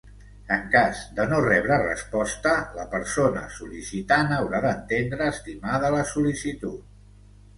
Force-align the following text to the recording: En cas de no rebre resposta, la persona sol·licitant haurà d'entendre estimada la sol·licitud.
En 0.53 0.61
cas 0.75 1.01
de 1.17 1.25
no 1.33 1.41
rebre 1.47 1.75
resposta, 1.81 2.53
la 2.77 2.87
persona 2.95 3.43
sol·licitant 3.57 4.33
haurà 4.37 4.61
d'entendre 4.65 5.27
estimada 5.35 5.95
la 5.97 6.03
sol·licitud. 6.13 6.83